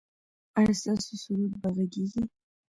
ایا 0.59 0.73
ستاسو 0.81 1.13
سرود 1.23 1.53
به 1.61 1.69
غږیږي؟ 1.75 2.21